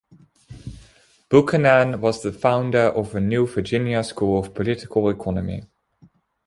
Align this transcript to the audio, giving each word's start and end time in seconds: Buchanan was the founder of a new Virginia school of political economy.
Buchanan 1.29 2.01
was 2.01 2.23
the 2.23 2.31
founder 2.31 2.87
of 2.89 3.13
a 3.13 3.19
new 3.21 3.45
Virginia 3.45 4.03
school 4.03 4.39
of 4.43 4.55
political 4.55 5.07
economy. 5.11 5.65